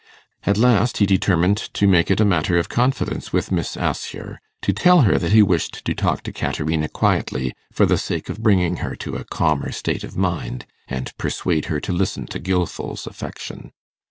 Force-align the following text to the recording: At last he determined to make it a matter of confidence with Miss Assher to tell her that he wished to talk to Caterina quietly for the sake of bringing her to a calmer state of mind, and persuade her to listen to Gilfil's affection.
At 0.47 0.57
last 0.57 0.97
he 0.97 1.05
determined 1.05 1.57
to 1.75 1.85
make 1.87 2.09
it 2.09 2.19
a 2.19 2.25
matter 2.25 2.57
of 2.57 2.69
confidence 2.69 3.31
with 3.31 3.51
Miss 3.51 3.77
Assher 3.77 4.39
to 4.63 4.73
tell 4.73 5.01
her 5.01 5.19
that 5.19 5.31
he 5.31 5.43
wished 5.43 5.85
to 5.85 5.93
talk 5.93 6.23
to 6.23 6.31
Caterina 6.33 6.89
quietly 6.89 7.53
for 7.71 7.85
the 7.85 7.99
sake 7.99 8.27
of 8.27 8.41
bringing 8.41 8.77
her 8.77 8.95
to 8.95 9.15
a 9.15 9.23
calmer 9.25 9.71
state 9.71 10.03
of 10.03 10.17
mind, 10.17 10.65
and 10.87 11.15
persuade 11.19 11.65
her 11.65 11.79
to 11.81 11.93
listen 11.93 12.25
to 12.33 12.39
Gilfil's 12.39 13.05
affection. 13.05 13.73